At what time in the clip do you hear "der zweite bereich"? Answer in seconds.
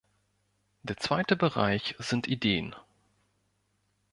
0.81-1.93